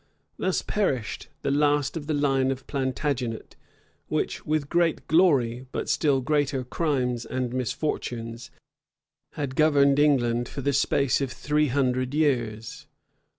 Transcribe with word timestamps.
Thus 0.39 0.63
perished 0.63 1.27
the 1.43 1.51
last 1.51 1.95
of 1.95 2.07
the 2.07 2.15
line 2.15 2.49
of 2.49 2.65
Plantagenet, 2.65 3.55
which, 4.07 4.47
with 4.47 4.67
great 4.67 5.07
glory, 5.07 5.67
but 5.71 5.89
still 5.89 6.21
greater 6.21 6.63
crimes 6.63 7.23
and 7.23 7.53
misfortunes, 7.53 8.49
had 9.33 9.55
governed 9.55 9.99
England 9.99 10.49
for 10.49 10.61
the 10.61 10.73
space 10.73 11.21
of 11.21 11.31
three 11.31 11.67
hundred 11.67 12.15
years. 12.15 12.87